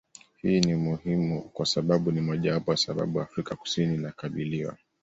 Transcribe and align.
Hii 0.41 0.59
ni 0.59 0.75
muhimu 0.75 1.41
kwa 1.49 1.65
sababu 1.65 2.11
ni 2.11 2.21
mojawapo 2.21 2.71
ya 2.71 2.77
sababu 2.77 3.21
Afrika 3.21 3.55
kusini 3.55 3.95
inakabiliwa 3.95 4.77